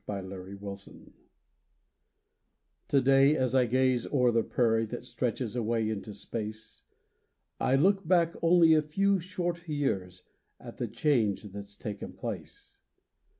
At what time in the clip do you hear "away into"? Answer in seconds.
5.55-6.11